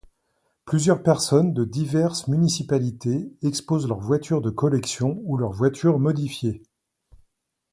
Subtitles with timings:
[0.65, 6.63] Plusieurs personnes de diverses municipalités exposent leurs voitures de collection ou leurs voitures modifiées.